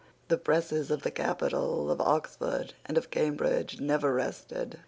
The 0.29 0.37
presses 0.39 0.89
of 0.89 1.03
the 1.03 1.11
capital, 1.11 1.91
of 1.91 2.01
Oxford, 2.01 2.73
and 2.87 2.97
of 2.97 3.11
Cambridge, 3.11 3.79
never 3.79 4.15
rested. 4.15 4.79